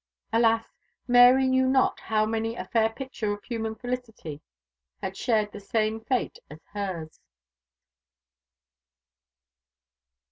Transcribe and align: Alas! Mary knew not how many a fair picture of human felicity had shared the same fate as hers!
Alas! 0.33 0.65
Mary 1.07 1.45
knew 1.47 1.67
not 1.67 1.99
how 1.99 2.25
many 2.25 2.55
a 2.55 2.65
fair 2.65 2.89
picture 2.89 3.33
of 3.33 3.43
human 3.43 3.75
felicity 3.75 4.41
had 4.99 5.15
shared 5.15 5.51
the 5.51 5.59
same 5.59 6.01
fate 6.03 6.39
as 6.49 6.57
hers! 6.73 7.19